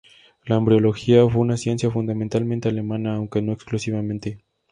La 0.45 0.55
embriología 0.55 1.29
fue 1.29 1.41
una 1.41 1.57
ciencia 1.57 1.91
fundamentalmente 1.91 2.67
alemana, 2.69 3.17
aunque 3.17 3.43
no 3.43 3.51
exclusivamente. 3.53 4.39